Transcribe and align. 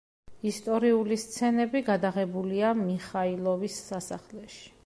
ისტორიული 0.51 1.17
სცენები 1.23 1.83
გადაღებულია 1.91 2.75
მიხაილოვის 2.81 3.81
სასახლეში. 3.95 4.69